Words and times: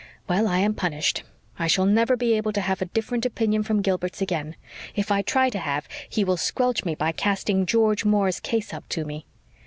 Well, 0.27 0.47
I 0.47 0.57
am 0.57 0.73
punished: 0.73 1.21
I 1.59 1.67
shall 1.67 1.85
never 1.85 2.17
be 2.17 2.33
able 2.33 2.51
to 2.53 2.61
have 2.61 2.81
a 2.81 2.85
different 2.85 3.23
opinion 3.23 3.61
from 3.61 3.83
Gilbert's 3.83 4.19
again! 4.19 4.55
If 4.95 5.11
I 5.11 5.21
try 5.21 5.51
to 5.51 5.59
have, 5.59 5.87
he 6.09 6.23
will 6.23 6.37
squelch 6.37 6.83
me 6.83 6.95
by 6.95 7.11
casting 7.11 7.67
George 7.67 8.03
Moore's 8.03 8.39
case 8.39 8.73
up 8.73 8.89
to 8.89 9.05
me!" 9.05 9.27